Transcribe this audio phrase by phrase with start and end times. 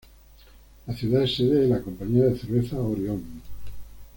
[0.87, 3.21] La ciudad es sede de la compañía de cerveza Orion.